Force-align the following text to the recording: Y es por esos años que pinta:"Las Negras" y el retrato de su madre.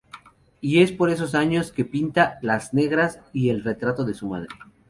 Y 0.61 0.81
es 0.81 0.91
por 0.91 1.11
esos 1.11 1.35
años 1.35 1.71
que 1.71 1.85
pinta:"Las 1.85 2.73
Negras" 2.73 3.19
y 3.33 3.49
el 3.49 3.63
retrato 3.63 4.03
de 4.03 4.15
su 4.15 4.25
madre. 4.27 4.47